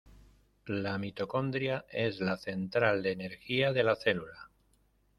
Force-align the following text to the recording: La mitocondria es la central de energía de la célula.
La 0.83 0.97
mitocondria 0.97 1.85
es 1.91 2.21
la 2.21 2.35
central 2.35 3.03
de 3.03 3.11
energía 3.11 3.71
de 3.71 3.83
la 3.83 3.95
célula. 3.95 4.49